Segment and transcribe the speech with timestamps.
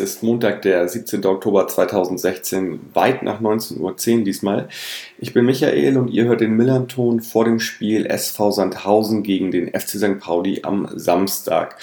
[0.00, 1.24] es ist Montag, der 17.
[1.24, 4.68] Oktober 2016, weit nach 19.10 Uhr diesmal.
[5.18, 9.68] Ich bin Michael und ihr hört den Millanton vor dem Spiel SV Sandhausen gegen den
[9.68, 10.18] FC St.
[10.18, 11.76] Pauli am Samstag.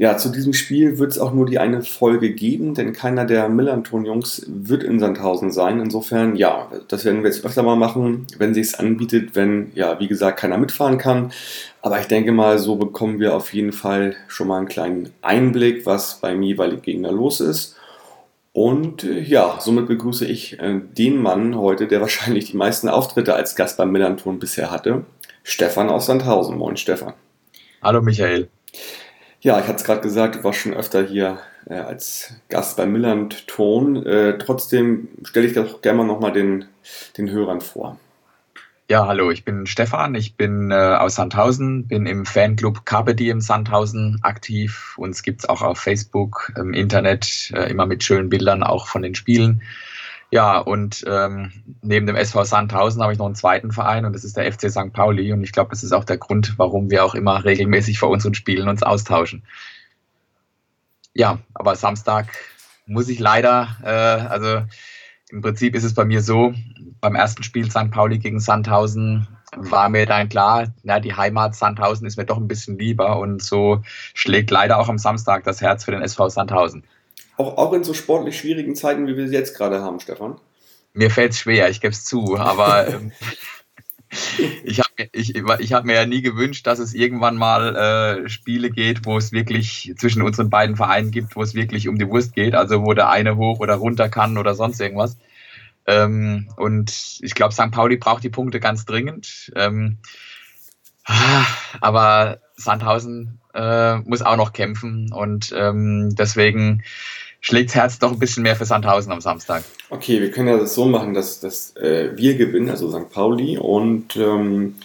[0.00, 3.48] Ja, zu diesem Spiel wird es auch nur die eine Folge geben, denn keiner der
[3.48, 5.80] Millanton-Jungs wird in Sandhausen sein.
[5.80, 9.98] Insofern, ja, das werden wir jetzt öfter mal machen, wenn sich es anbietet, wenn, ja,
[9.98, 11.32] wie gesagt, keiner mitfahren kann.
[11.82, 15.84] Aber ich denke mal, so bekommen wir auf jeden Fall schon mal einen kleinen Einblick,
[15.84, 17.74] was beim jeweiligen Gegner los ist.
[18.52, 23.34] Und äh, ja, somit begrüße ich äh, den Mann heute, der wahrscheinlich die meisten Auftritte
[23.34, 25.04] als Gast beim Millanton bisher hatte.
[25.42, 26.56] Stefan aus Sandhausen.
[26.56, 27.14] Moin, Stefan.
[27.82, 28.48] Hallo, Michael.
[29.40, 33.46] Ja, ich hatte es gerade gesagt, warst schon öfter hier äh, als Gast bei Milland
[33.46, 34.04] Ton.
[34.04, 36.64] Äh, trotzdem stelle ich doch gerne mal nochmal den,
[37.16, 37.98] den Hörern vor.
[38.90, 43.40] Ja, hallo, ich bin Stefan, ich bin äh, aus Sandhausen, bin im Fanclub Carpe Diem
[43.40, 44.94] Sandhausen aktiv.
[44.96, 49.02] Uns gibt es auch auf Facebook, im Internet, äh, immer mit schönen Bildern auch von
[49.02, 49.62] den Spielen.
[50.30, 54.24] Ja, und ähm, neben dem SV Sandhausen habe ich noch einen zweiten Verein und das
[54.24, 54.92] ist der FC St.
[54.92, 55.32] Pauli.
[55.32, 58.34] Und ich glaube, das ist auch der Grund, warum wir auch immer regelmäßig vor unseren
[58.34, 59.42] Spielen uns austauschen.
[61.14, 62.28] Ja, aber Samstag
[62.86, 64.62] muss ich leider, äh, also
[65.30, 66.54] im Prinzip ist es bei mir so,
[67.00, 67.90] beim ersten Spiel St.
[67.90, 72.48] Pauli gegen Sandhausen war mir dann klar, na, die Heimat Sandhausen ist mir doch ein
[72.48, 73.82] bisschen lieber und so
[74.14, 76.84] schlägt leider auch am Samstag das Herz für den SV Sandhausen.
[77.38, 80.40] Auch, auch in so sportlich schwierigen Zeiten, wie wir sie jetzt gerade haben, Stefan?
[80.92, 83.12] Mir fällt es schwer, ich gebe es zu, aber ähm,
[84.64, 88.70] ich habe ich, ich hab mir ja nie gewünscht, dass es irgendwann mal äh, Spiele
[88.70, 92.34] geht, wo es wirklich zwischen unseren beiden Vereinen gibt, wo es wirklich um die Wurst
[92.34, 95.16] geht, also wo der eine hoch oder runter kann oder sonst irgendwas.
[95.86, 97.70] Ähm, und ich glaube, St.
[97.70, 99.52] Pauli braucht die Punkte ganz dringend.
[99.54, 99.98] Ähm,
[101.80, 106.82] aber Sandhausen äh, muss auch noch kämpfen und ähm, deswegen
[107.40, 109.64] schlägt das Herz doch ein bisschen mehr für Sandhausen am Samstag.
[109.90, 113.10] Okay, wir können ja das so machen, dass, dass äh, wir gewinnen, also St.
[113.10, 114.76] Pauli, und ähm,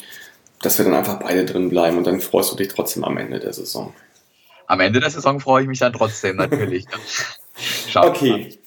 [0.62, 3.40] dass wir dann einfach beide drin bleiben und dann freust du dich trotzdem am Ende
[3.40, 3.94] der Saison.
[4.68, 6.86] Am Ende der Saison freue ich mich dann trotzdem natürlich.
[7.96, 8.58] okay,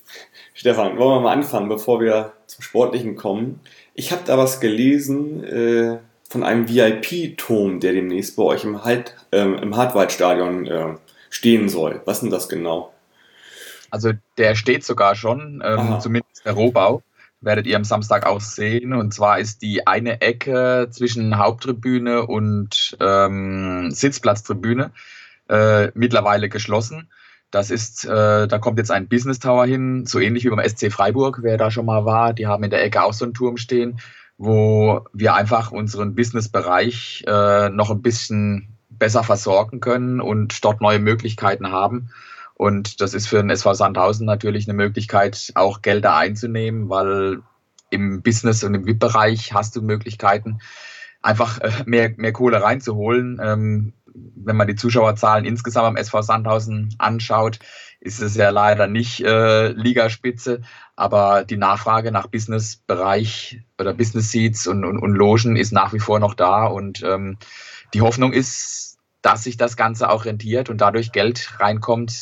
[0.53, 3.61] Stefan, wollen wir mal anfangen, bevor wir zum Sportlichen kommen.
[3.95, 5.99] Ich habe da was gelesen äh,
[6.29, 10.95] von einem VIP-Turm, der demnächst bei euch im, halt, äh, im Hartwaldstadion äh,
[11.31, 12.03] stehen soll.
[12.05, 12.93] Was ist denn das genau?
[13.91, 17.03] Also der steht sogar schon, ähm, zumindest der Rohbau.
[17.41, 18.93] Werdet ihr am Samstag auch sehen.
[18.93, 24.91] Und zwar ist die eine Ecke zwischen Haupttribüne und ähm, Sitzplatztribüne
[25.49, 27.09] äh, mittlerweile geschlossen.
[27.51, 30.91] Das ist, äh, da kommt jetzt ein Business Tower hin, so ähnlich wie beim SC
[30.91, 32.33] Freiburg, wer da schon mal war.
[32.33, 34.01] Die haben in der Ecke auch so einen Turm stehen,
[34.37, 40.99] wo wir einfach unseren Businessbereich äh, noch ein bisschen besser versorgen können und dort neue
[40.99, 42.11] Möglichkeiten haben.
[42.57, 47.43] Und das ist für den SV Sandhausen natürlich eine Möglichkeit, auch Gelder einzunehmen, weil
[47.91, 50.61] im Business und im VIP-Bereich hast du Möglichkeiten,
[51.21, 53.39] einfach äh, mehr, mehr Kohle reinzuholen.
[53.43, 57.59] Ähm, wenn man die Zuschauerzahlen insgesamt am SV Sandhausen anschaut,
[58.01, 60.63] ist es ja leider nicht äh, Ligaspitze,
[60.95, 65.99] aber die Nachfrage nach Business-Bereich oder Business Seats und, und, und Logen ist nach wie
[65.99, 67.37] vor noch da und ähm,
[67.93, 68.96] die Hoffnung ist,
[69.27, 72.15] dass sich das Ganze auch rentiert und dadurch Geld reinkommt,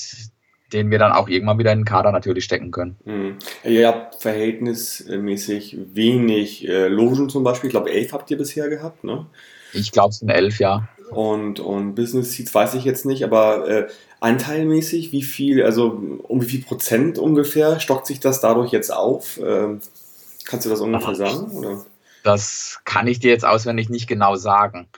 [0.73, 2.97] den wir dann auch irgendwann wieder in den Kader natürlich stecken können.
[3.05, 3.37] Mhm.
[3.63, 7.69] Ihr habt verhältnismäßig wenig äh, Logen zum Beispiel.
[7.69, 9.27] Ich glaube, elf habt ihr bisher gehabt, ne?
[9.75, 10.89] Ich glaube, es sind elf, ja.
[11.11, 13.89] Und, und Business Seats weiß ich jetzt nicht, aber äh,
[14.21, 19.37] anteilmäßig, wie viel, also um wie viel Prozent ungefähr stockt sich das dadurch jetzt auf?
[19.37, 19.77] Äh,
[20.47, 21.51] kannst du das ungefähr Ach, sagen?
[21.53, 21.85] Oder?
[22.23, 24.89] Das kann ich dir jetzt auswendig nicht genau sagen.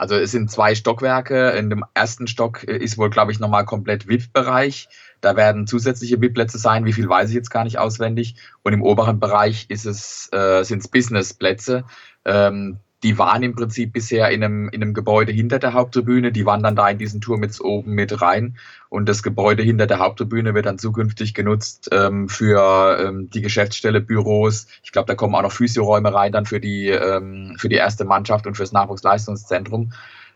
[0.00, 1.50] Also es sind zwei Stockwerke.
[1.50, 4.88] In dem ersten Stock ist wohl, glaube ich, nochmal komplett VIP-Bereich.
[5.20, 6.86] Da werden zusätzliche VIP-Plätze sein.
[6.86, 8.36] Wie viel weiß ich jetzt gar nicht auswendig.
[8.62, 11.84] Und im oberen Bereich ist es, äh, sind es Business-Plätze.
[12.24, 16.44] Ähm, die waren im Prinzip bisher in einem, in einem Gebäude hinter der Haupttribüne, die
[16.44, 18.56] wandern da in diesen Turm jetzt oben mit rein
[18.90, 24.00] und das Gebäude hinter der Haupttribüne wird dann zukünftig genutzt ähm, für ähm, die Geschäftsstelle,
[24.00, 24.66] Büros.
[24.82, 28.04] Ich glaube, da kommen auch noch Physioräume rein dann für die, ähm, für die erste
[28.04, 29.92] Mannschaft und fürs Nachwuchsleistungszentrum.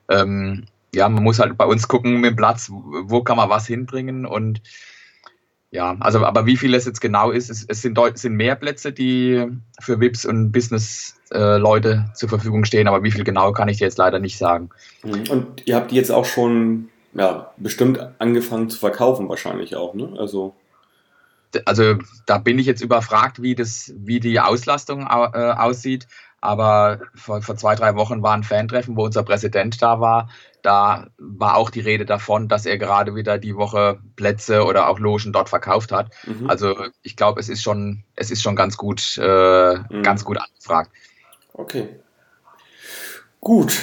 [0.08, 0.64] Ähm,
[0.94, 4.25] ja, man muss halt bei uns gucken mit dem Platz, wo kann man was hinbringen
[4.25, 4.62] und
[5.75, 8.93] ja, also aber wie viel es jetzt genau ist, es, es sind, sind mehr Plätze,
[8.93, 9.44] die
[9.81, 13.85] für VIPs und Business-Leute äh, zur Verfügung stehen, aber wie viel genau kann ich dir
[13.87, 14.71] jetzt leider nicht sagen.
[15.03, 15.25] Mhm.
[15.29, 20.15] Und ihr habt die jetzt auch schon ja, bestimmt angefangen zu verkaufen, wahrscheinlich auch, ne?
[20.17, 20.55] Also.
[21.65, 26.06] also da bin ich jetzt überfragt, wie, das, wie die Auslastung äh, aussieht.
[26.44, 30.29] Aber vor, vor zwei, drei Wochen war ein Fantreffen, wo unser Präsident da war.
[30.61, 34.99] Da war auch die Rede davon, dass er gerade wieder die Woche Plätze oder auch
[34.99, 36.11] Logen dort verkauft hat.
[36.26, 36.50] Mhm.
[36.50, 40.02] Also ich glaube, es ist schon, es ist schon ganz gut, äh, mhm.
[40.02, 40.91] ganz gut angefragt.
[41.55, 41.88] Okay.
[43.40, 43.79] Gut,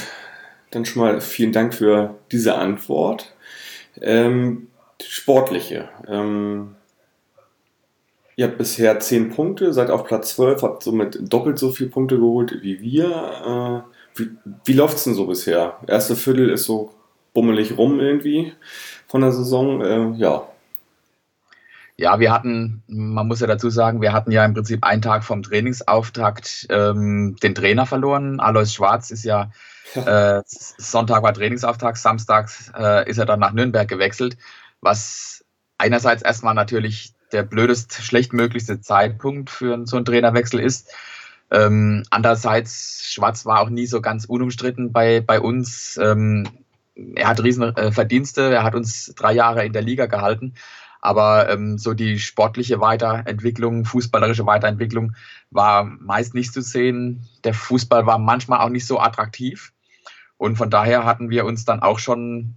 [0.69, 3.33] dann schon mal vielen Dank für diese Antwort.
[3.99, 4.67] Ähm,
[5.01, 5.89] sportliche.
[6.07, 6.75] Ähm,
[8.35, 12.17] ihr habt bisher 10 Punkte, seid auf Platz 12, habt somit doppelt so viele Punkte
[12.17, 13.85] geholt wie wir.
[13.85, 14.29] Äh, wie,
[14.65, 15.77] wie läuft es denn so bisher?
[15.87, 16.91] Erste Viertel ist so
[17.33, 18.53] bummelig rum irgendwie
[19.07, 19.81] von der Saison.
[19.81, 20.47] Äh, ja.
[21.97, 25.23] Ja, wir hatten, man muss ja dazu sagen, wir hatten ja im Prinzip einen Tag
[25.23, 28.39] vom Trainingsauftakt ähm, den Trainer verloren.
[28.39, 29.51] Alois Schwarz ist ja,
[29.93, 34.35] äh, Sonntag war Trainingsauftakt, Samstag äh, ist er dann nach Nürnberg gewechselt,
[34.79, 35.45] was
[35.77, 40.93] einerseits erstmal natürlich der blödest, schlechtmöglichste Zeitpunkt für so einen Trainerwechsel ist.
[41.51, 45.99] Ähm, andererseits, Schwarz war auch nie so ganz unumstritten bei, bei uns.
[46.01, 46.47] Ähm,
[47.15, 50.53] er hat riesen äh, Verdienste, er hat uns drei Jahre in der Liga gehalten.
[51.01, 55.13] Aber ähm, so die sportliche Weiterentwicklung, fußballerische Weiterentwicklung
[55.49, 57.27] war meist nicht zu sehen.
[57.43, 59.73] Der Fußball war manchmal auch nicht so attraktiv.
[60.37, 62.55] Und von daher hatten wir uns dann auch schon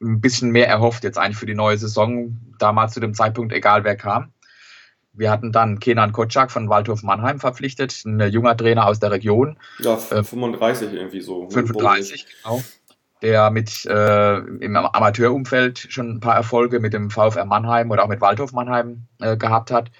[0.00, 3.84] ein bisschen mehr erhofft, jetzt eigentlich für die neue Saison, damals zu dem Zeitpunkt, egal
[3.84, 4.32] wer kam.
[5.12, 9.58] Wir hatten dann Kenan Kotschak von Waldhof Mannheim verpflichtet, ein junger Trainer aus der Region.
[9.78, 11.48] Ja, 35 äh, irgendwie so.
[11.50, 12.62] 35, genau.
[13.22, 18.08] Der mit äh, im Amateurumfeld schon ein paar Erfolge mit dem VfR Mannheim oder auch
[18.08, 19.92] mit Waldhof Mannheim äh, gehabt hat.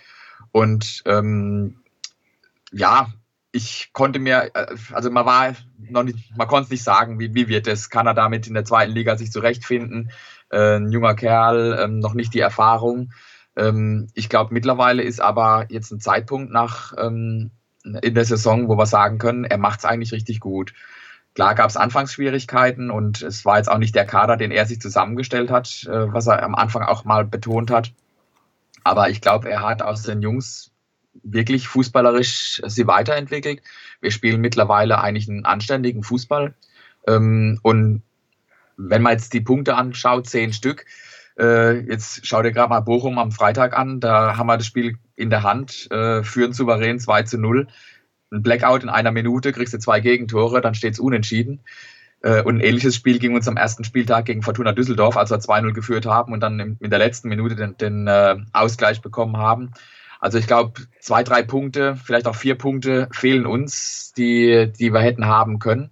[0.51, 1.81] Und ähm,
[2.73, 3.09] ja,
[3.55, 7.35] ich konnte mir, äh, also man war noch nicht, man konnte es nicht sagen, wie,
[7.35, 10.11] wie wird es, kann er damit in der zweiten Liga sich zurechtfinden?
[10.51, 13.13] Äh, ein junger Kerl, ähm, noch nicht die Erfahrung.
[13.57, 17.53] Ähm, ich glaube, mittlerweile ist aber jetzt ein Zeitpunkt nach ähm,
[17.85, 20.75] in der Saison, wo wir sagen können, er macht es eigentlich richtig gut.
[21.35, 24.81] Klar gab es Anfangsschwierigkeiten und es war jetzt auch nicht der Kader, den er sich
[24.81, 27.93] zusammengestellt hat, äh, was er am Anfang auch mal betont hat.
[28.83, 30.74] Aber ich glaube, er hat aus den Jungs
[31.23, 33.63] wirklich fußballerisch sie weiterentwickelt.
[34.01, 36.55] Wir spielen mittlerweile eigentlich einen anständigen Fußball.
[37.07, 38.03] Ähm, und
[38.77, 40.85] wenn man jetzt die Punkte anschaut, zehn Stück,
[41.39, 44.99] äh, jetzt schau dir gerade mal Bochum am Freitag an, da haben wir das Spiel
[45.17, 47.69] in der Hand, äh, führen souverän 2 zu 0.
[48.33, 51.61] Ein Blackout in einer Minute, kriegst du zwei Gegentore, dann steht es unentschieden.
[52.23, 55.39] Äh, und ein ähnliches Spiel ging uns am ersten Spieltag gegen Fortuna Düsseldorf, als wir
[55.39, 59.73] 2-0 geführt haben und dann in, der letzten Minute den, den äh, Ausgleich bekommen haben.
[60.25, 65.01] Also ich glaube, zwei, drei Punkte, vielleicht auch vier Punkte fehlen uns, die, die wir
[65.01, 65.91] hätten haben können.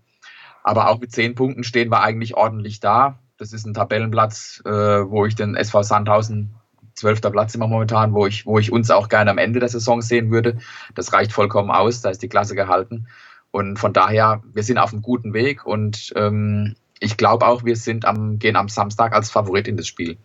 [0.63, 3.19] Aber auch mit zehn Punkten stehen wir eigentlich ordentlich da.
[3.37, 6.55] Das ist ein Tabellenplatz, äh, wo ich den SV Sandhausen,
[6.95, 10.01] zwölfter Platz immer momentan, wo ich, wo ich uns auch gerne am Ende der Saison
[10.01, 10.57] sehen würde.
[10.95, 13.09] Das reicht vollkommen aus, da ist die Klasse gehalten.
[13.51, 17.77] Und von daher, wir sind auf einem guten Weg und ähm, ich glaube auch, wir
[17.77, 20.17] sind am, gehen am Samstag als Favorit in das Spiel.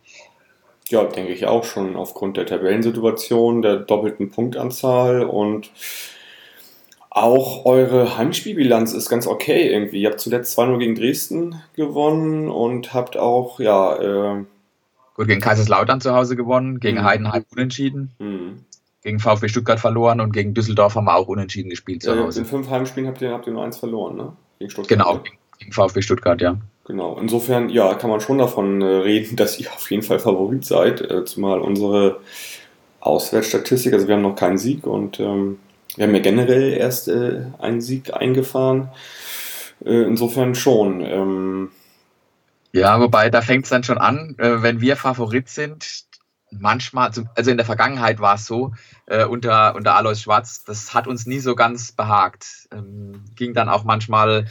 [0.90, 5.72] Ja, denke ich auch schon aufgrund der Tabellensituation, der doppelten Punktanzahl und
[7.18, 10.02] auch eure Heimspielbilanz ist ganz okay irgendwie.
[10.02, 13.96] Ihr habt zuletzt 2-0 gegen Dresden gewonnen und habt auch, ja.
[13.96, 14.44] Äh
[15.16, 17.04] Gut, gegen Kaiserslautern zu Hause gewonnen, gegen mhm.
[17.06, 18.66] Heidenheim unentschieden, mhm.
[19.02, 22.42] gegen VfB Stuttgart verloren und gegen Düsseldorf haben wir auch unentschieden gespielt zu Hause.
[22.42, 24.34] In fünf Heimspielen habt ihr, habt ihr nur eins verloren, ne?
[24.60, 25.00] Gegen Stuttgart.
[25.00, 25.38] Genau, gegen
[25.72, 26.58] VfB Stuttgart, ja.
[26.86, 30.66] Genau, insofern, ja, kann man schon davon äh, reden, dass ihr auf jeden Fall Favorit
[30.66, 32.20] seid, äh, zumal unsere
[33.00, 35.60] Auswärtsstatistik, also wir haben noch keinen Sieg und ähm,
[35.96, 38.90] wir haben ja generell erst äh, einen Sieg eingefahren.
[39.84, 41.02] Äh, insofern schon.
[41.02, 41.70] Ähm,
[42.72, 46.06] ja, wobei da fängt es dann schon an, äh, wenn wir Favorit sind,
[46.52, 48.74] manchmal, also in der Vergangenheit war es so,
[49.06, 52.68] äh, unter, unter Alois Schwarz, das hat uns nie so ganz behagt.
[52.72, 54.46] Ähm, ging dann auch manchmal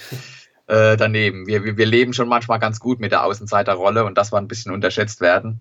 [0.67, 1.47] äh, daneben.
[1.47, 4.49] Wir, wir, wir leben schon manchmal ganz gut mit der Außenseiterrolle und das war ein
[4.49, 5.61] bisschen unterschätzt werden.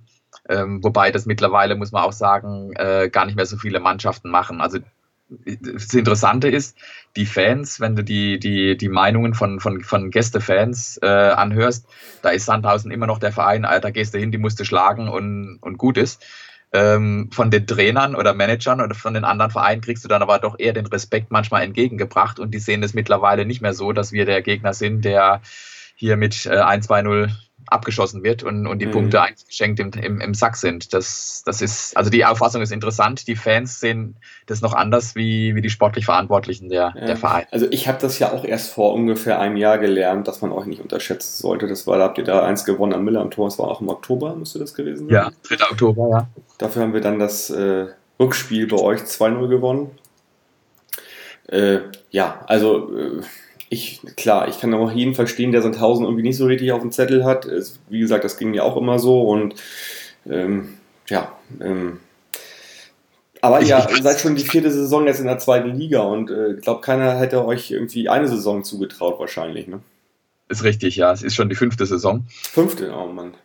[0.50, 4.30] Ähm, wobei das mittlerweile, muss man auch sagen, äh, gar nicht mehr so viele Mannschaften
[4.30, 4.62] machen.
[4.62, 4.80] Also
[5.28, 6.78] das Interessante ist,
[7.16, 11.88] die Fans, wenn du die, die, die Meinungen von, von, von Gästefans äh, anhörst,
[12.22, 15.10] da ist Sandhausen immer noch der Verein, da gehst du hin, die musst du schlagen
[15.10, 16.24] und, und gut ist
[16.76, 20.40] ähm, von den Trainern oder Managern oder von den anderen Vereinen kriegst du dann aber
[20.40, 22.40] doch eher den Respekt manchmal entgegengebracht.
[22.40, 25.42] Und die sehen es mittlerweile nicht mehr so, dass wir der Gegner sind, der
[25.96, 27.32] hier mit äh, 1, 2, 0
[27.68, 28.92] abgeschossen wird und, und die mhm.
[28.92, 30.94] Punkte eingeschenkt im, im, im Sack sind.
[30.94, 33.28] Das, das ist, also die Auffassung ist interessant.
[33.28, 37.06] Die Fans sehen das noch anders wie, wie die sportlich Verantwortlichen der, ja.
[37.06, 37.46] der Verein.
[37.52, 40.66] Also ich habe das ja auch erst vor ungefähr einem Jahr gelernt, dass man euch
[40.66, 41.68] nicht unterschätzen sollte.
[41.68, 43.82] Das war, da habt ihr da eins gewonnen am Miller am Tor, das war auch
[43.82, 45.16] im Oktober, müsste das gewesen sein?
[45.16, 45.72] Ja, 3.
[45.72, 46.28] Oktober, ja.
[46.58, 47.88] Dafür haben wir dann das äh,
[48.20, 49.92] Rückspiel bei euch 2-0 gewonnen.
[51.48, 51.80] Äh,
[52.10, 53.22] ja, also äh,
[53.76, 56.92] ich, klar, ich kann auch jeden verstehen, der Sandhausen irgendwie nicht so richtig auf dem
[56.92, 57.46] Zettel hat.
[57.46, 59.56] Es, wie gesagt, das ging mir auch immer so und
[60.26, 60.70] ähm,
[61.08, 62.00] ja, ähm,
[63.42, 66.62] aber ihr seid schon die vierte Saison jetzt in der zweiten Liga und ich äh,
[66.62, 69.82] glaube, keiner hätte euch irgendwie eine Saison zugetraut wahrscheinlich, ne?
[70.48, 71.12] Ist richtig, ja.
[71.12, 72.26] Es ist schon die fünfte Saison.
[72.30, 73.36] Fünfte, oh Mann.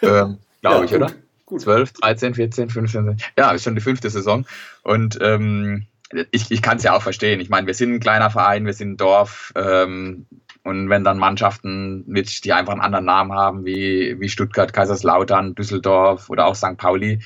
[0.00, 1.12] Ähm, glaube ja, ich, gut, oder?
[1.46, 1.60] Gut.
[1.60, 3.16] 12, 13, 14, 15.
[3.36, 4.46] Ja, ist schon die fünfte Saison.
[4.82, 5.86] Und ähm,
[6.30, 7.40] ich, ich kann es ja auch verstehen.
[7.40, 9.52] Ich meine, wir sind ein kleiner Verein, wir sind ein Dorf.
[9.56, 10.26] Ähm,
[10.64, 15.54] und wenn dann Mannschaften mit, die einfach einen anderen Namen haben, wie, wie Stuttgart, Kaiserslautern,
[15.54, 16.76] Düsseldorf oder auch St.
[16.76, 17.20] Pauli,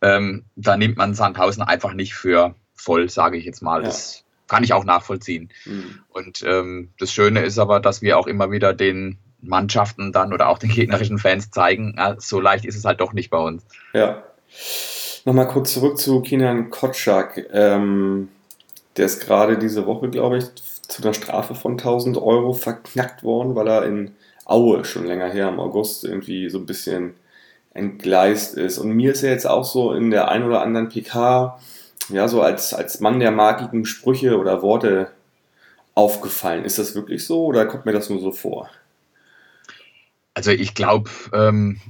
[0.00, 3.82] ähm, da nimmt man Sandhausen einfach nicht für voll, sage ich jetzt mal.
[3.82, 3.88] Ja.
[3.88, 5.50] Das kann ich auch nachvollziehen.
[5.66, 6.00] Mhm.
[6.08, 10.48] Und ähm, das Schöne ist aber, dass wir auch immer wieder den Mannschaften dann oder
[10.48, 13.64] auch den gegnerischen Fans zeigen, ja, so leicht ist es halt doch nicht bei uns.
[13.92, 14.24] Ja.
[15.28, 17.48] Nochmal kurz zurück zu Kinan Kotschak.
[17.52, 18.30] Ähm,
[18.96, 23.54] der ist gerade diese Woche, glaube ich, zu einer Strafe von 1000 Euro verknackt worden,
[23.54, 24.12] weil er in
[24.46, 27.12] Aue schon länger her im August irgendwie so ein bisschen
[27.74, 28.78] entgleist ist.
[28.78, 31.60] Und mir ist ja jetzt auch so in der ein oder anderen PK,
[32.08, 35.10] ja, so als, als Mann der magigen Sprüche oder Worte
[35.94, 36.64] aufgefallen.
[36.64, 38.70] Ist das wirklich so oder kommt mir das nur so vor?
[40.32, 41.82] Also ich glaube, ähm,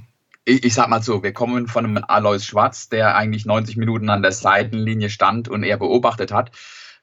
[0.49, 4.09] ich, ich, sag mal so, wir kommen von einem Alois Schwarz, der eigentlich 90 Minuten
[4.09, 6.51] an der Seitenlinie stand und er beobachtet hat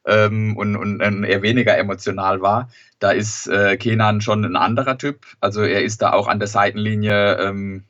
[0.05, 2.69] ähm, und, und, und, eher weniger emotional war.
[2.99, 5.27] Da ist äh, Kenan schon ein anderer Typ.
[5.41, 7.85] Also er ist da auch an der Seitenlinie ähm,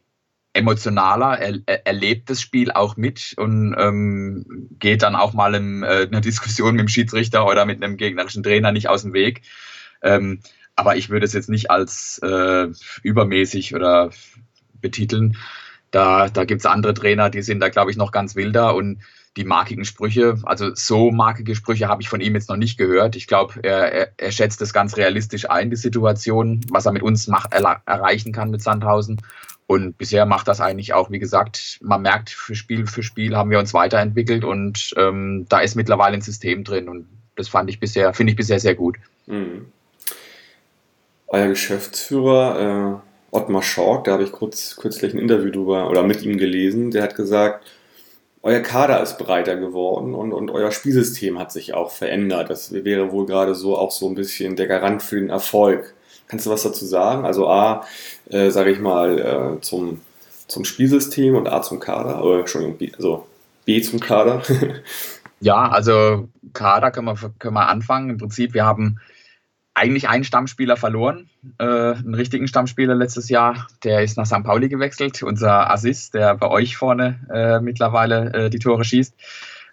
[0.52, 5.82] emotionaler, er, er erlebt das Spiel auch mit und ähm, geht dann auch mal in
[5.82, 9.42] äh, einer Diskussion mit dem Schiedsrichter oder mit einem gegnerischen Trainer nicht aus dem Weg.
[10.02, 10.40] Ähm,
[10.74, 12.68] aber ich würde es jetzt nicht als äh,
[13.02, 14.10] übermäßig oder
[14.80, 15.36] betiteln.
[15.90, 18.98] Da, da gibt es andere Trainer, die sind da, glaube ich, noch ganz wilder und
[19.36, 23.16] die markigen Sprüche, also so markige Sprüche habe ich von ihm jetzt noch nicht gehört.
[23.16, 27.02] Ich glaube, er, er, er, schätzt das ganz realistisch ein, die Situation, was er mit
[27.02, 29.20] uns macht, er, erreichen kann mit Sandhausen.
[29.66, 33.50] Und bisher macht das eigentlich auch, wie gesagt, man merkt, für Spiel für Spiel haben
[33.50, 37.80] wir uns weiterentwickelt und ähm, da ist mittlerweile ein System drin und das fand ich
[37.80, 38.96] bisher, finde ich bisher sehr gut.
[39.26, 39.66] Mhm.
[41.26, 46.22] Euer Geschäftsführer äh, Ottmar Schork, da habe ich kurz, kürzlich ein Interview drüber oder mit
[46.22, 47.66] ihm gelesen, der hat gesagt,
[48.42, 52.48] euer Kader ist breiter geworden und, und euer Spielsystem hat sich auch verändert.
[52.48, 55.94] Das wäre wohl gerade so auch so ein bisschen der Garant für den Erfolg.
[56.28, 57.24] Kannst du was dazu sagen?
[57.24, 57.84] Also A,
[58.30, 59.18] äh, sage ich mal,
[59.58, 60.00] äh, zum,
[60.46, 63.26] zum Spielsystem und A zum Kader, oder Entschuldigung, B, also
[63.64, 64.42] B zum Kader.
[65.40, 68.10] ja, also Kader können wir, können wir anfangen.
[68.10, 69.00] Im Prinzip, wir haben
[69.76, 71.28] eigentlich einen Stammspieler verloren,
[71.58, 73.68] äh, einen richtigen Stammspieler letztes Jahr.
[73.84, 74.42] Der ist nach St.
[74.42, 79.14] Pauli gewechselt, unser Assist, der bei euch vorne äh, mittlerweile äh, die Tore schießt.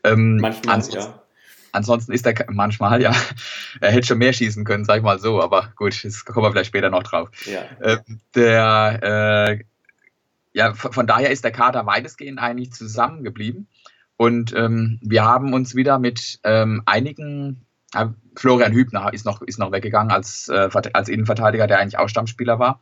[0.03, 1.23] Ähm, Manchmal, ja.
[1.71, 3.15] Ansonsten ist er manchmal, ja,
[3.79, 6.51] er hätte schon mehr schießen können, sag ich mal so, aber gut, das kommen wir
[6.51, 7.29] vielleicht später noch drauf.
[7.45, 7.61] Ja.
[7.79, 7.97] Äh,
[8.35, 9.63] der, äh,
[10.51, 13.69] ja, von daher ist der Kader weitestgehend eigentlich zusammengeblieben.
[14.17, 17.65] Und ähm, wir haben uns wieder mit ähm, einigen,
[18.35, 22.59] Florian Hübner ist noch, ist noch weggegangen als, äh, als Innenverteidiger, der eigentlich auch Stammspieler
[22.59, 22.79] war.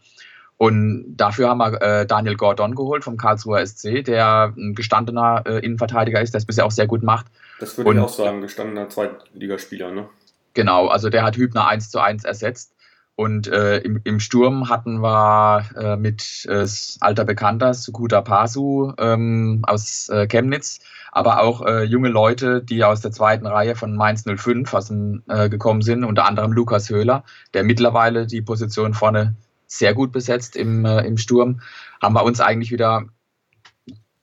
[0.58, 5.66] Und dafür haben wir äh, Daniel Gordon geholt vom Karlsruher SC, der ein gestandener äh,
[5.66, 7.26] Innenverteidiger ist, der es bisher auch sehr gut macht.
[7.60, 10.08] Das würde ich auch sagen, gestandener Zweitligaspieler, ne?
[10.54, 12.76] Genau, also der hat Hübner 1 zu 1 ersetzt.
[13.16, 16.66] Und äh, im, im, Sturm hatten wir äh, mit äh,
[17.02, 20.80] alter Bekannter Sukuta Pasu ähm, aus äh, Chemnitz,
[21.12, 25.24] aber auch äh, junge Leute, die aus der zweiten Reihe von Mainz 05 aus dem,
[25.28, 29.36] äh, gekommen sind, unter anderem Lukas Höhler, der mittlerweile die Position vorne
[29.68, 31.62] sehr gut besetzt im, im Sturm,
[32.02, 33.06] haben wir uns eigentlich wieder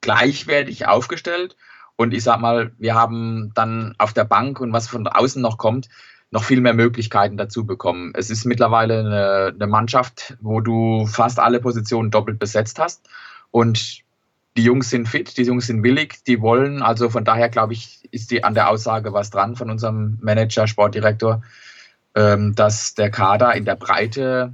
[0.01, 1.57] gleichwertig aufgestellt.
[1.97, 5.59] Und ich sag mal, wir haben dann auf der Bank und was von außen noch
[5.59, 5.89] kommt,
[6.31, 8.13] noch viel mehr Möglichkeiten dazu bekommen.
[8.15, 13.09] Es ist mittlerweile eine, eine Mannschaft, wo du fast alle Positionen doppelt besetzt hast.
[13.51, 14.03] Und
[14.57, 16.83] die Jungs sind fit, die Jungs sind willig, die wollen.
[16.83, 20.67] Also von daher glaube ich, ist die an der Aussage was dran von unserem Manager,
[20.67, 21.43] Sportdirektor,
[22.15, 24.53] ähm, dass der Kader in der Breite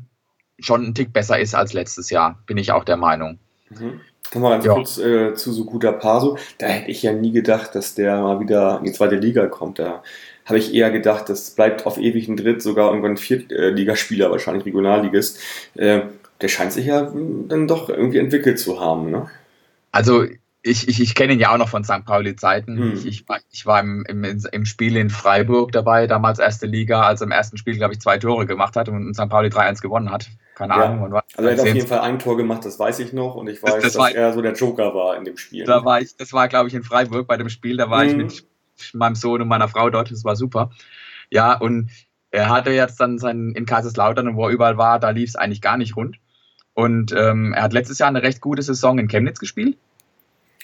[0.60, 3.38] schon ein Tick besser ist als letztes Jahr, bin ich auch der Meinung.
[3.70, 4.00] Mhm.
[4.32, 4.74] Nochmal ganz ja.
[4.74, 6.38] kurz äh, zu Sukuta Paso.
[6.58, 9.78] Da hätte ich ja nie gedacht, dass der mal wieder in die zweite Liga kommt.
[9.78, 10.02] Da
[10.44, 15.40] habe ich eher gedacht, das bleibt auf ewig ein Dritt, sogar irgendwann Viertligaspieler, wahrscheinlich Regionalligist.
[15.74, 16.02] Äh,
[16.40, 17.12] der scheint sich ja
[17.48, 19.10] dann doch irgendwie entwickelt zu haben.
[19.10, 19.30] Ne?
[19.92, 20.24] Also
[20.66, 22.04] ich, ich, ich kenne ihn ja auch noch von St.
[22.04, 22.78] Pauli-Zeiten.
[22.78, 22.92] Hm.
[22.94, 27.20] Ich, ich, ich, war im, im, im Spiel in Freiburg dabei, damals erste Liga, als
[27.20, 29.28] er im ersten Spiel, glaube ich, zwei Tore gemacht hat und St.
[29.28, 30.30] Pauli 3-1 gewonnen hat.
[30.54, 30.84] Keine ja.
[30.84, 31.14] Ahnung.
[31.36, 33.34] Also er hat auf jeden Fall ein Tor gemacht, das weiß ich noch.
[33.34, 35.64] Und ich weiß, das, das dass war, er so der Joker war in dem Spiel.
[35.64, 37.76] Da war ich, das war, glaube ich, in Freiburg bei dem Spiel.
[37.76, 38.08] Da war hm.
[38.08, 38.44] ich mit
[38.92, 40.10] meinem Sohn und meiner Frau dort.
[40.10, 40.70] Das war super.
[41.30, 41.90] Ja, und
[42.30, 45.36] er hatte jetzt dann sein, in Kaiserslautern und wo er überall war, da lief es
[45.36, 46.16] eigentlich gar nicht rund.
[46.74, 49.78] Und ähm, er hat letztes Jahr eine recht gute Saison in Chemnitz gespielt.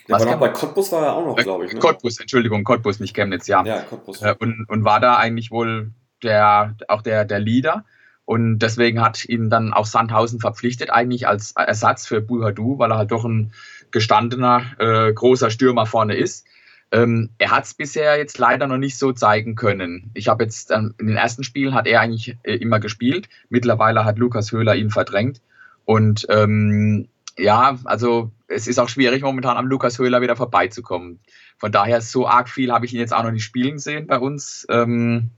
[0.08, 1.72] Was war bei Cottbus war er auch noch, glaube ich.
[1.72, 1.78] Ne?
[1.78, 3.64] Cottbus, Entschuldigung, Cottbus, nicht Chemnitz, ja.
[3.64, 4.22] Ja, Cottbus.
[4.22, 7.84] Äh, und, und war da eigentlich wohl der, auch der, der Leader.
[8.24, 12.98] Und deswegen hat ihn dann auch Sandhausen verpflichtet, eigentlich als Ersatz für Buhadu, weil er
[12.98, 13.52] halt doch ein
[13.90, 16.46] gestandener, äh, großer Stürmer vorne ist.
[16.92, 20.10] Ähm, er hat es bisher jetzt leider noch nicht so zeigen können.
[20.14, 23.28] Ich habe jetzt ähm, in den ersten Spielen hat er eigentlich äh, immer gespielt.
[23.48, 25.40] Mittlerweile hat Lukas Höhler ihn verdrängt.
[25.84, 31.20] Und ähm, ja, also es ist auch schwierig, momentan am Lukas Höhler wieder vorbeizukommen.
[31.58, 34.18] Von daher, so arg viel habe ich ihn jetzt auch noch nicht spielen sehen bei
[34.18, 34.66] uns.
[34.68, 35.30] Ähm,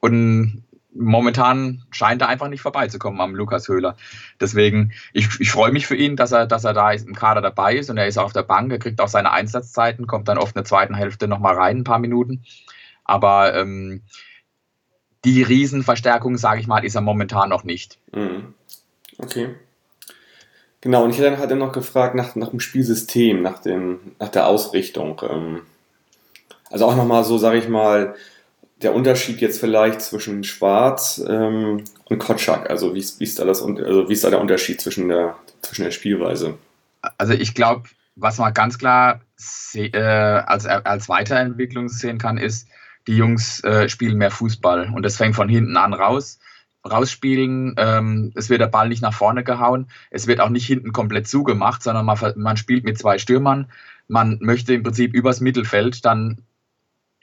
[0.00, 0.63] und
[0.94, 3.96] momentan scheint er einfach nicht vorbeizukommen am Lukas Höhler.
[4.40, 7.76] Deswegen, ich, ich freue mich für ihn, dass er, dass er da im Kader dabei
[7.76, 10.54] ist und er ist auf der Bank, er kriegt auch seine Einsatzzeiten, kommt dann oft
[10.54, 12.44] in der zweiten Hälfte nochmal rein, ein paar Minuten.
[13.04, 14.02] Aber ähm,
[15.24, 17.98] die Riesenverstärkung, sage ich mal, ist er momentan noch nicht.
[18.12, 18.54] Mhm.
[19.18, 19.54] Okay.
[20.80, 24.28] Genau, und ich hätte halt dann noch gefragt nach, nach dem Spielsystem, nach, dem, nach
[24.28, 25.20] der Ausrichtung.
[25.28, 25.62] Ähm,
[26.70, 28.14] also auch nochmal so, sage ich mal,
[28.84, 32.70] der Unterschied jetzt vielleicht zwischen Schwarz ähm, und Kotschak.
[32.70, 35.36] Also wie ist, wie, ist da das, also wie ist da der Unterschied zwischen der,
[35.62, 36.58] zwischen der Spielweise?
[37.18, 39.20] Also ich glaube, was man ganz klar
[39.74, 42.68] äh, als, als Weiterentwicklung sehen kann, ist,
[43.06, 46.38] die Jungs äh, spielen mehr Fußball und das fängt von hinten an raus
[46.86, 47.74] rausspielen.
[47.78, 49.88] Ähm, es wird der Ball nicht nach vorne gehauen.
[50.10, 53.70] Es wird auch nicht hinten komplett zugemacht, sondern man, man spielt mit zwei Stürmern.
[54.06, 56.42] Man möchte im Prinzip übers Mittelfeld dann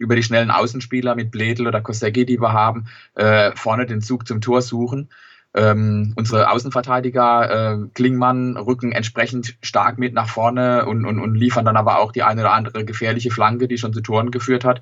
[0.01, 4.27] über die schnellen Außenspieler mit Bledel oder Kosecki, die wir haben, äh, vorne den Zug
[4.27, 5.09] zum Tor suchen.
[5.53, 11.65] Ähm, unsere Außenverteidiger äh, Klingmann rücken entsprechend stark mit nach vorne und, und, und liefern
[11.65, 14.81] dann aber auch die eine oder andere gefährliche Flanke, die schon zu Toren geführt hat.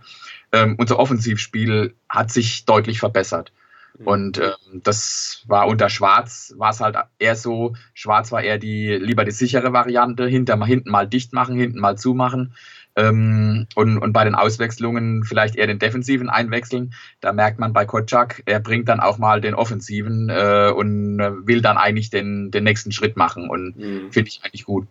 [0.51, 3.51] Ähm, unser Offensivspiel hat sich deutlich verbessert.
[3.97, 4.07] Mhm.
[4.07, 8.93] Und ähm, das war unter Schwarz, war es halt eher so, Schwarz war eher die
[8.93, 12.53] lieber die sichere Variante, hinter, hinten mal dicht machen, hinten mal zumachen.
[12.99, 16.93] Ähm, und, und bei den Auswechslungen vielleicht eher den Defensiven einwechseln.
[17.21, 21.61] Da merkt man bei Kotschak, er bringt dann auch mal den Offensiven äh, und will
[21.61, 23.49] dann eigentlich den, den nächsten Schritt machen.
[23.49, 24.11] Und mhm.
[24.11, 24.87] finde ich eigentlich gut.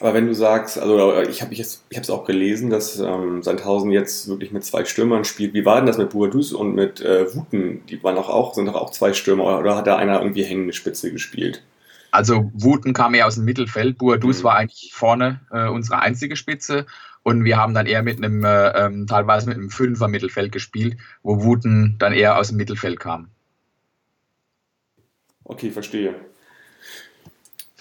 [0.00, 4.28] Aber wenn du sagst, also ich habe ich es auch gelesen, dass ähm, Sandhausen jetzt
[4.28, 5.52] wirklich mit zwei Stürmern spielt.
[5.52, 7.84] Wie war denn das mit Boadus und mit äh, Wuten?
[7.86, 10.72] Die waren doch auch, sind doch auch zwei Stürmer oder hat da einer irgendwie hängende
[10.72, 11.62] Spitze gespielt?
[12.12, 13.98] Also Wuten kam eher aus dem Mittelfeld.
[13.98, 14.44] Boadus mhm.
[14.44, 16.86] war eigentlich vorne äh, unsere einzige Spitze.
[17.22, 20.96] Und wir haben dann eher mit einem, äh, ähm, teilweise mit einem Fünfer Mittelfeld gespielt,
[21.22, 23.28] wo Wuten dann eher aus dem Mittelfeld kam.
[25.44, 26.14] Okay, verstehe.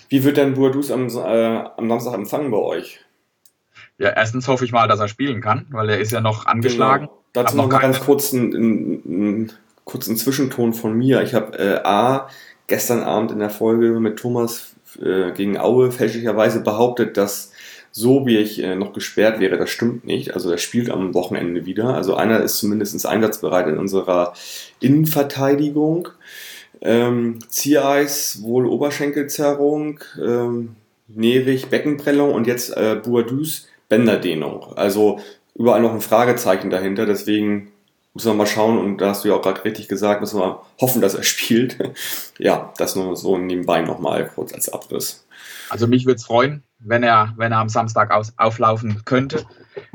[0.10, 3.00] Wie wird denn Boadus am, äh, am Samstag empfangen bei euch?
[4.00, 7.06] Ja, erstens hoffe ich mal, dass er spielen kann, weil er ist ja noch angeschlagen.
[7.06, 7.24] Genau.
[7.34, 9.52] Dazu noch, noch ganz kurz einen,
[9.84, 11.22] kurzen Zwischenton von mir.
[11.22, 12.30] Ich habe äh, A,
[12.68, 17.52] gestern Abend in der Folge mit Thomas äh, gegen Aue fälschlicherweise behauptet, dass
[17.92, 19.58] Sobich äh, noch gesperrt wäre.
[19.58, 20.34] Das stimmt nicht.
[20.34, 21.96] Also er spielt am Wochenende wieder.
[21.96, 24.34] Also einer ist zumindest einsatzbereit in unserer
[24.80, 26.10] Innenverteidigung.
[26.82, 30.76] Ähm, Ziereis, wohl Oberschenkelzerrung, ähm,
[31.08, 34.74] Nerich, Beckenprellung und jetzt äh, Boadus, Bänderdehnung.
[34.76, 35.20] Also
[35.56, 37.72] überall noch ein Fragezeichen dahinter, deswegen
[38.14, 40.62] müssen wir mal schauen und da hast du ja auch gerade richtig gesagt, müssen wir
[40.80, 41.78] hoffen, dass er spielt.
[42.38, 45.26] ja, das nur so nebenbei nochmal kurz als Abriss.
[45.70, 49.46] Also mich würde es freuen, wenn er, wenn er am Samstag aus, auflaufen könnte.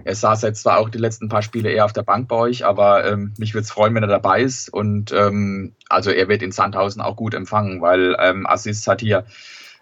[0.04, 2.64] Er saß jetzt zwar auch die letzten paar Spiele eher auf der Bank bei euch,
[2.64, 4.68] aber ähm, mich würde es freuen, wenn er dabei ist.
[4.68, 9.24] Und ähm, also er wird in Sandhausen auch gut empfangen, weil ähm, Assis hat hier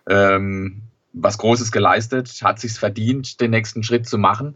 [0.09, 4.55] ähm, was Großes geleistet, hat sich verdient, den nächsten Schritt zu machen.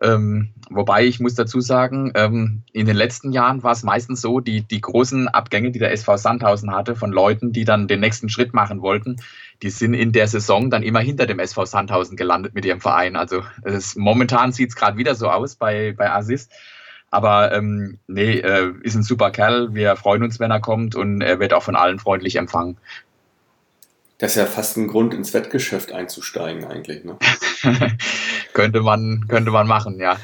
[0.00, 4.38] Ähm, wobei ich muss dazu sagen, ähm, in den letzten Jahren war es meistens so,
[4.38, 8.28] die, die großen Abgänge, die der SV Sandhausen hatte, von Leuten, die dann den nächsten
[8.28, 9.16] Schritt machen wollten,
[9.62, 13.16] die sind in der Saison dann immer hinter dem SV Sandhausen gelandet mit ihrem Verein.
[13.16, 16.48] Also es, momentan sieht es gerade wieder so aus bei, bei Assis.
[17.10, 19.74] Aber ähm, nee, äh, ist ein super Kerl.
[19.74, 22.76] Wir freuen uns, wenn er kommt und er wird auch von allen freundlich empfangen.
[24.18, 27.04] Das ist ja fast ein Grund, ins Wettgeschäft einzusteigen, eigentlich.
[27.04, 27.16] Ne?
[28.52, 30.18] könnte, man, könnte man machen, ja.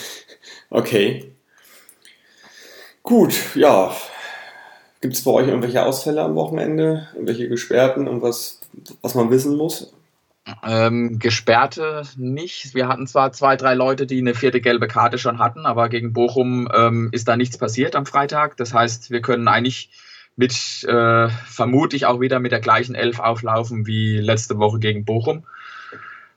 [0.70, 1.32] okay.
[3.02, 3.94] Gut, ja.
[5.00, 7.08] Gibt es bei euch irgendwelche Ausfälle am Wochenende?
[7.14, 8.08] Irgendwelche Gesperrten?
[8.08, 8.58] und was
[9.02, 9.92] was man wissen muss?
[10.62, 12.74] Ähm, Gesperrte nicht.
[12.74, 16.14] Wir hatten zwar zwei, drei Leute, die eine vierte gelbe Karte schon hatten, aber gegen
[16.14, 18.56] Bochum ähm, ist da nichts passiert am Freitag.
[18.56, 19.90] Das heißt, wir können eigentlich
[20.38, 25.44] mit äh, vermutlich auch wieder mit der gleichen Elf auflaufen wie letzte Woche gegen Bochum.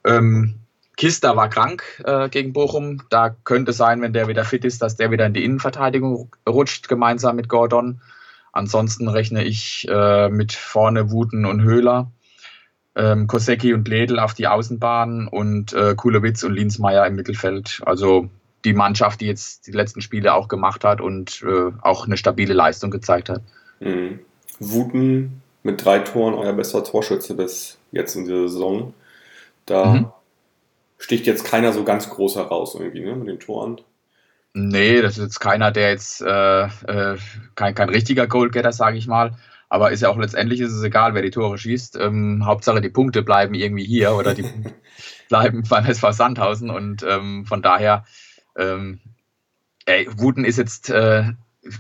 [0.03, 0.55] Ähm,
[0.97, 3.03] Kista war krank äh, gegen Bochum.
[3.11, 6.89] Da könnte sein, wenn der wieder fit ist, dass der wieder in die Innenverteidigung rutscht,
[6.89, 8.01] gemeinsam mit Gordon.
[8.51, 12.11] Ansonsten rechne ich äh, mit vorne Wuten und Höhler
[12.95, 17.81] ähm, Kosecki und Ledl auf die Außenbahn und äh, Kulowitz und Linsmeier im Mittelfeld.
[17.85, 18.29] Also
[18.65, 22.53] die Mannschaft, die jetzt die letzten Spiele auch gemacht hat und äh, auch eine stabile
[22.53, 23.41] Leistung gezeigt hat.
[23.81, 24.19] Mhm.
[24.59, 28.93] Wuten mit drei Toren euer bester Torschütze bis jetzt in dieser Saison.
[29.65, 30.11] Da mhm.
[30.97, 33.81] sticht jetzt keiner so ganz groß heraus irgendwie, ne, mit den Toren.
[34.53, 37.17] Nee, das ist jetzt keiner, der jetzt äh, äh,
[37.55, 39.37] kein, kein richtiger Goalgetter, sage ich mal.
[39.69, 41.95] Aber ist ja auch letztendlich ist es egal, wer die Tore schießt.
[41.95, 44.45] Ähm, Hauptsache die Punkte bleiben irgendwie hier oder die
[45.29, 46.69] bleiben beim SV Sandhausen.
[46.69, 48.03] Und ähm, von daher,
[48.57, 48.99] ähm,
[49.85, 51.23] ey, Wuten ist jetzt, äh,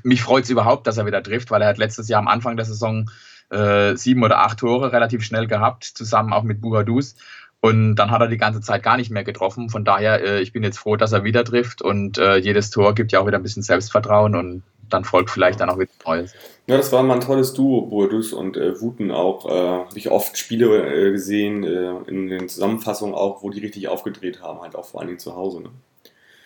[0.03, 2.55] mich freut es überhaupt, dass er wieder trifft, weil er hat letztes Jahr am Anfang
[2.55, 3.09] der Saison
[3.49, 7.15] äh, sieben oder acht Tore relativ schnell gehabt, zusammen auch mit Buhadus.
[7.59, 9.69] Und dann hat er die ganze Zeit gar nicht mehr getroffen.
[9.69, 11.83] Von daher, äh, ich bin jetzt froh, dass er wieder trifft.
[11.83, 14.35] Und äh, jedes Tor gibt ja auch wieder ein bisschen Selbstvertrauen.
[14.35, 16.33] Und dann folgt vielleicht dann auch wieder Neues.
[16.65, 19.45] Ja, das war mal ein tolles Duo, Burdus und äh, Wuten auch.
[19.45, 24.41] Äh, ich oft Spiele äh, gesehen, äh, in den Zusammenfassungen auch, wo die richtig aufgedreht
[24.41, 25.61] haben, halt auch vor allen Dingen zu Hause.
[25.61, 25.69] Ne?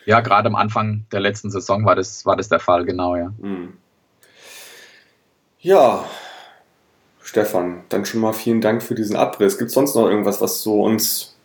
[0.05, 3.33] Ja, gerade am Anfang der letzten Saison war das, war das der Fall, genau, ja.
[3.39, 3.73] Mhm.
[5.59, 6.05] Ja,
[7.21, 9.57] Stefan, dann schon mal vielen Dank für diesen Abriss.
[9.57, 11.35] Gibt es sonst noch irgendwas, was du uns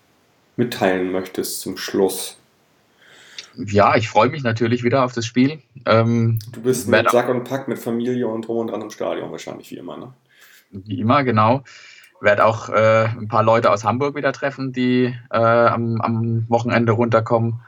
[0.56, 2.36] mitteilen möchtest zum Schluss?
[3.56, 5.60] Ja, ich freue mich natürlich wieder auf das Spiel.
[5.86, 9.30] Ähm, du bist mit Sack und Pack mit Familie und drum und dran im Stadion
[9.32, 10.12] wahrscheinlich, wie immer, ne?
[10.70, 11.64] Wie immer, genau.
[12.20, 16.92] Werde auch äh, ein paar Leute aus Hamburg wieder treffen, die äh, am, am, Wochenende
[16.92, 17.60] runterkommen.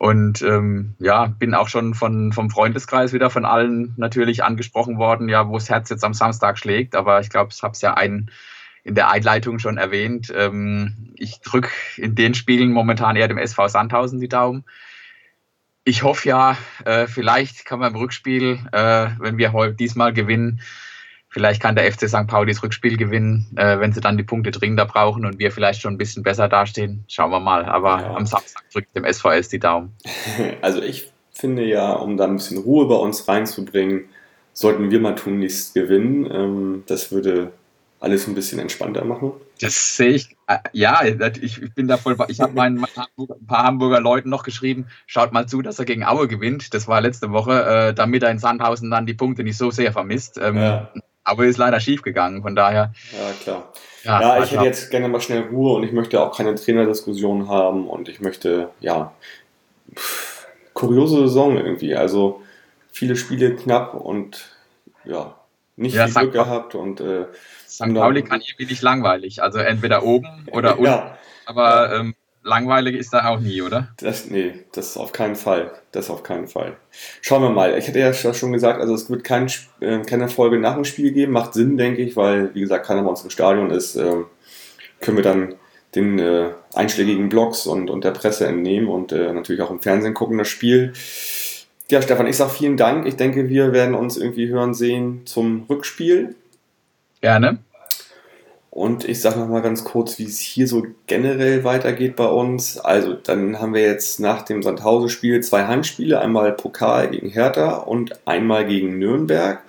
[0.00, 5.28] Und ähm, ja, bin auch schon von, vom Freundeskreis wieder von allen natürlich angesprochen worden,
[5.28, 6.96] ja, wo das Herz jetzt am Samstag schlägt.
[6.96, 8.30] Aber ich glaube, ich habe es ja ein,
[8.82, 10.32] in der Einleitung schon erwähnt.
[10.34, 14.64] Ähm, ich drücke in den Spielen momentan eher dem SV Sandhausen die Daumen
[15.84, 20.60] ich hoffe ja, äh, vielleicht kann man im Rückspiel, äh, wenn wir heute diesmal gewinnen,
[21.30, 22.26] vielleicht kann der FC St.
[22.26, 25.80] Pauli das Rückspiel gewinnen, äh, wenn sie dann die Punkte dringender brauchen und wir vielleicht
[25.80, 27.04] schon ein bisschen besser dastehen.
[27.08, 27.64] Schauen wir mal.
[27.64, 28.14] Aber ja.
[28.14, 29.92] am Samstag drückt dem SVS die Daumen.
[30.62, 34.04] Also ich finde ja, um da ein bisschen Ruhe bei uns reinzubringen,
[34.52, 36.28] sollten wir mal tunlichst gewinnen.
[36.30, 37.52] Ähm, das würde
[38.00, 39.32] alles ein bisschen entspannter machen.
[39.60, 41.02] Das sehe ich, äh, ja,
[41.40, 45.46] ich bin da voll, ich habe meinen ein paar Hamburger Leuten noch geschrieben, schaut mal
[45.46, 46.72] zu, dass er gegen Aue gewinnt.
[46.72, 49.92] Das war letzte Woche, äh, damit er in Sandhausen dann die Punkte nicht so sehr
[49.92, 50.38] vermisst.
[50.42, 50.90] Ähm, ja.
[51.30, 52.92] Aue ist leider schief gegangen, von daher.
[53.12, 53.72] Ja, klar.
[54.04, 57.48] Ja, ja ich hätte jetzt gerne mal schnell Ruhe und ich möchte auch keine Trainerdiskussion
[57.48, 59.12] haben und ich möchte, ja,
[59.94, 61.94] pff, kuriose Saison irgendwie.
[61.94, 62.42] Also
[62.90, 64.50] viele Spiele knapp und
[65.04, 65.36] ja,
[65.76, 67.26] nicht ja, viel Glück gehabt und äh,
[67.68, 67.94] St.
[67.94, 69.42] Pauli kann irgendwie nicht langweilig.
[69.42, 70.84] Also entweder oben oder unten.
[70.84, 71.18] Ja.
[71.46, 72.14] Aber ähm,
[72.50, 73.88] langweilig ist da auch nie, oder?
[73.98, 75.70] Das, nee, das auf keinen Fall.
[75.92, 76.76] Das auf keinen Fall.
[77.22, 77.78] Schauen wir mal.
[77.78, 81.12] Ich hätte ja schon gesagt, also es wird kein, äh, keine Folge nach dem Spiel
[81.12, 81.32] geben.
[81.32, 83.96] Macht Sinn, denke ich, weil, wie gesagt, keiner bei uns im Stadion ist.
[83.96, 84.24] Äh,
[85.00, 85.54] können wir dann
[85.94, 90.14] den äh, einschlägigen Blogs und, und der Presse entnehmen und äh, natürlich auch im Fernsehen
[90.14, 90.92] gucken, das Spiel.
[91.88, 93.06] Ja, Stefan, ich sage vielen Dank.
[93.06, 96.36] Ich denke, wir werden uns irgendwie hören sehen zum Rückspiel.
[97.20, 97.58] Gerne.
[98.80, 102.78] Und ich sage nochmal ganz kurz, wie es hier so generell weitergeht bei uns.
[102.78, 106.18] Also, dann haben wir jetzt nach dem Sandhausen-Spiel zwei Heimspiele.
[106.18, 109.60] Einmal Pokal gegen Hertha und einmal gegen Nürnberg.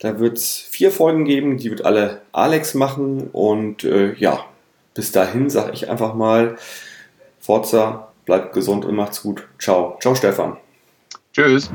[0.00, 3.30] Da wird es vier Folgen geben, die wird alle Alex machen.
[3.32, 4.44] Und äh, ja,
[4.92, 6.56] bis dahin sage ich einfach mal,
[7.38, 9.46] Forza, bleibt gesund und macht's gut.
[9.60, 9.96] Ciao.
[10.00, 10.56] Ciao, Stefan.
[11.32, 11.70] Tschüss.